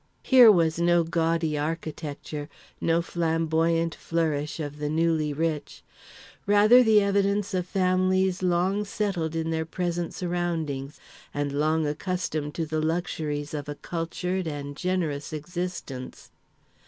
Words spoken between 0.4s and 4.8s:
was no gaudy architecture, no flamboyant flourish of